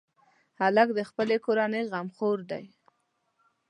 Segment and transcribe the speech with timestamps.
[0.59, 2.63] هلک د خپلې کورنۍ غمخور دی.